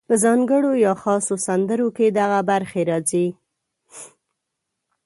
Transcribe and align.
په 0.07 0.13
ځانګړو 0.23 0.71
یا 0.85 0.93
خاصو 1.01 1.35
سندرو 1.47 1.87
کې 1.97 2.05
دغه 2.19 2.39
برخې 2.49 2.81
راځي: 2.89 3.27